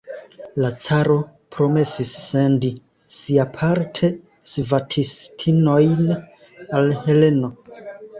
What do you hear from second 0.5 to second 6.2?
La caro promesis sendi siaparte svatistinojn